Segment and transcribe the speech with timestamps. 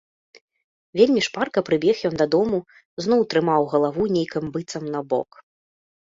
[0.99, 2.57] Вельмі шпарка прыбег ён дадому,
[3.07, 5.29] зноў трымаў галаву нейк быццам набок.